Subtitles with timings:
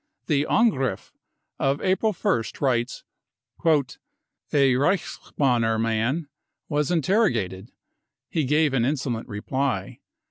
[0.25, 1.11] The Angrijf
[1.59, 3.93] of April ist writes:~" A
[4.73, 6.27] Reichsbanner man
[6.67, 7.71] was interrogated...
[8.27, 9.99] he gave an insolent reply.